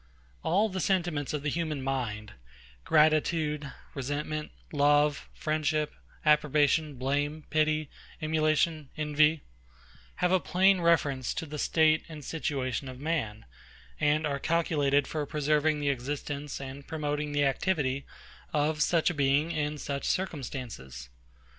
All 0.41 0.67
the 0.67 0.79
sentiments 0.79 1.31
of 1.31 1.43
the 1.43 1.49
human 1.51 1.83
mind, 1.83 2.33
gratitude, 2.83 3.71
resentment, 3.93 4.49
love, 4.73 5.29
friendship, 5.35 5.93
approbation, 6.25 6.95
blame, 6.95 7.43
pity, 7.51 7.87
emulation, 8.19 8.89
envy, 8.97 9.41
have 10.15 10.31
a 10.31 10.39
plain 10.39 10.81
reference 10.81 11.35
to 11.35 11.45
the 11.45 11.59
state 11.59 12.03
and 12.09 12.25
situation 12.25 12.89
of 12.89 12.99
man, 12.99 13.45
and 13.99 14.25
are 14.25 14.39
calculated 14.39 15.05
for 15.05 15.23
preserving 15.27 15.79
the 15.79 15.89
existence 15.89 16.59
and 16.59 16.87
promoting 16.87 17.31
the 17.31 17.45
activity 17.45 18.03
of 18.53 18.81
such 18.81 19.11
a 19.11 19.13
being 19.13 19.51
in 19.51 19.77
such 19.77 20.05
circumstances. 20.05 21.09